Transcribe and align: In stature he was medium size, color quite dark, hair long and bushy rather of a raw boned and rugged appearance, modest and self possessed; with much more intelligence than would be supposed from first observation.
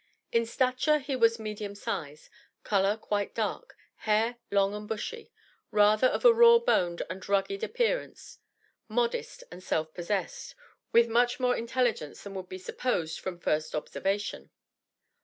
In 0.31 0.47
stature 0.47 0.97
he 0.97 1.15
was 1.15 1.37
medium 1.37 1.75
size, 1.75 2.31
color 2.63 2.97
quite 2.97 3.35
dark, 3.35 3.77
hair 3.97 4.37
long 4.49 4.73
and 4.73 4.87
bushy 4.87 5.31
rather 5.69 6.07
of 6.07 6.25
a 6.25 6.33
raw 6.33 6.57
boned 6.57 7.03
and 7.07 7.29
rugged 7.29 7.63
appearance, 7.63 8.39
modest 8.87 9.43
and 9.51 9.61
self 9.61 9.93
possessed; 9.93 10.55
with 10.91 11.07
much 11.07 11.39
more 11.39 11.55
intelligence 11.55 12.23
than 12.23 12.33
would 12.33 12.49
be 12.49 12.57
supposed 12.57 13.19
from 13.19 13.37
first 13.37 13.75
observation. 13.75 14.49